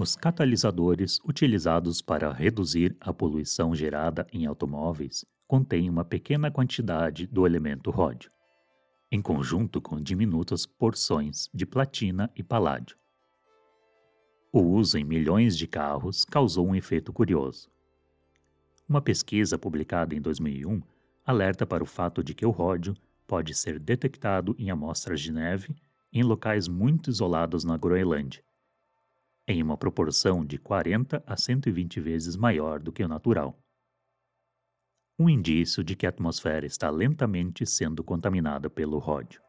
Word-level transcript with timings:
Os 0.00 0.14
catalisadores 0.14 1.18
utilizados 1.24 2.00
para 2.00 2.32
reduzir 2.32 2.96
a 3.00 3.12
poluição 3.12 3.74
gerada 3.74 4.28
em 4.32 4.46
automóveis 4.46 5.24
contêm 5.44 5.90
uma 5.90 6.04
pequena 6.04 6.52
quantidade 6.52 7.26
do 7.26 7.44
elemento 7.44 7.90
ródio, 7.90 8.30
em 9.10 9.20
conjunto 9.20 9.80
com 9.80 10.00
diminutas 10.00 10.64
porções 10.64 11.50
de 11.52 11.66
platina 11.66 12.30
e 12.36 12.44
paládio. 12.44 12.96
O 14.52 14.60
uso 14.60 14.96
em 14.96 15.02
milhões 15.02 15.58
de 15.58 15.66
carros 15.66 16.24
causou 16.24 16.68
um 16.68 16.76
efeito 16.76 17.12
curioso. 17.12 17.68
Uma 18.88 19.02
pesquisa 19.02 19.58
publicada 19.58 20.14
em 20.14 20.20
2001 20.20 20.80
alerta 21.26 21.66
para 21.66 21.82
o 21.82 21.86
fato 21.86 22.22
de 22.22 22.34
que 22.34 22.46
o 22.46 22.50
ródio 22.50 22.94
pode 23.26 23.52
ser 23.52 23.80
detectado 23.80 24.54
em 24.60 24.70
amostras 24.70 25.20
de 25.20 25.32
neve 25.32 25.74
em 26.12 26.22
locais 26.22 26.68
muito 26.68 27.10
isolados 27.10 27.64
na 27.64 27.76
Groenlândia, 27.76 28.44
em 29.48 29.62
uma 29.62 29.78
proporção 29.78 30.44
de 30.44 30.58
40 30.58 31.24
a 31.26 31.34
120 31.34 32.00
vezes 32.00 32.36
maior 32.36 32.78
do 32.78 32.92
que 32.92 33.02
o 33.02 33.08
natural. 33.08 33.58
Um 35.18 35.28
indício 35.28 35.82
de 35.82 35.96
que 35.96 36.04
a 36.04 36.10
atmosfera 36.10 36.66
está 36.66 36.90
lentamente 36.90 37.64
sendo 37.64 38.04
contaminada 38.04 38.68
pelo 38.68 38.98
ródio. 38.98 39.40